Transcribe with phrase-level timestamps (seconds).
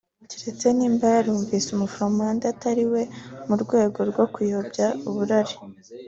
[0.29, 3.01] keretse niba yaramwise umuflamand atari we
[3.47, 5.55] mu rwego rwo kuyobya uburari